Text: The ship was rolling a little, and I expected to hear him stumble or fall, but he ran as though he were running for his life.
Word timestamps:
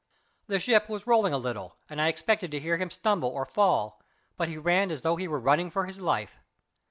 The 0.47 0.57
ship 0.57 0.89
was 0.89 1.05
rolling 1.05 1.31
a 1.31 1.37
little, 1.37 1.75
and 1.87 2.01
I 2.01 2.07
expected 2.07 2.49
to 2.49 2.59
hear 2.59 2.77
him 2.77 2.89
stumble 2.89 3.29
or 3.29 3.45
fall, 3.45 4.01
but 4.35 4.49
he 4.49 4.57
ran 4.57 4.89
as 4.89 5.01
though 5.03 5.15
he 5.15 5.27
were 5.27 5.39
running 5.39 5.69
for 5.69 5.85
his 5.85 5.99
life. 6.01 6.39